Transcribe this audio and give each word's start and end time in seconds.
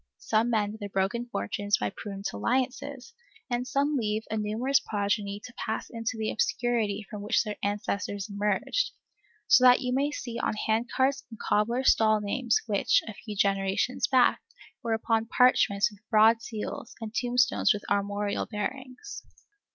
Some 0.17 0.49
mend 0.49 0.79
their 0.79 0.89
broken 0.89 1.27
fortunes 1.27 1.77
by 1.77 1.91
prudent 1.95 2.27
alliances, 2.33 3.13
and 3.51 3.67
some 3.67 3.95
leave 3.95 4.23
a 4.31 4.37
numerous 4.37 4.79
progeny 4.79 5.39
to 5.45 5.53
pass 5.53 5.91
into 5.91 6.17
the 6.17 6.31
obscurity 6.31 7.05
from 7.07 7.21
which 7.21 7.43
their 7.43 7.57
ancestors 7.61 8.27
emerged; 8.27 8.93
so 9.47 9.63
that 9.63 9.81
you 9.81 9.93
may 9.93 10.09
see 10.09 10.39
on 10.39 10.55
handcarts 10.55 11.21
and 11.29 11.37
cobblers' 11.39 11.91
stalls 11.91 12.23
names 12.23 12.63
which, 12.65 13.03
a 13.07 13.13
few 13.13 13.35
generations 13.35 14.07
back, 14.07 14.41
were 14.81 14.93
upon 14.93 15.27
parchments 15.27 15.91
with 15.91 15.99
broad 16.09 16.41
seals, 16.41 16.95
and 16.99 17.13
tombstones 17.13 17.71
with 17.71 17.83
armorial 17.87 18.47
bearings. 18.47 19.21